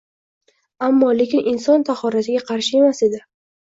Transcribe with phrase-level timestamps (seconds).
[0.87, 3.25] Ammo-lekin inson tahoratiga qarshi emas edi!